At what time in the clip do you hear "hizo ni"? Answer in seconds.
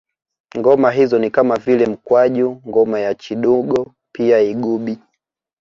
0.91-1.31